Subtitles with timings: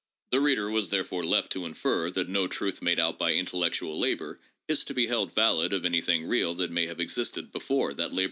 [0.31, 4.39] The reader was therefore left to infer that no truth made out by intellectual labor
[4.67, 8.09] is to be held valid of anything real that may have existed before that labor
[8.11, 8.19] was ended.